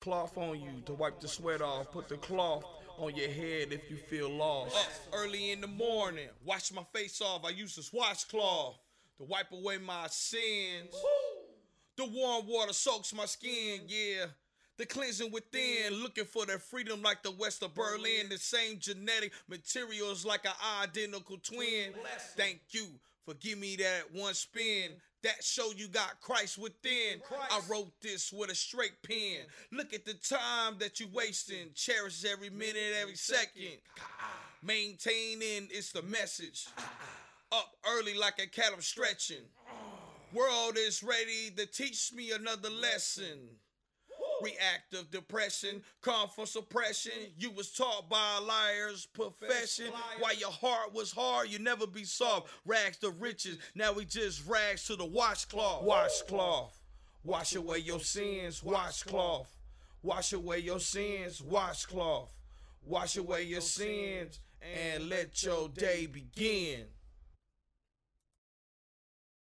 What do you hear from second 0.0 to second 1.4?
Cloth on you to wipe the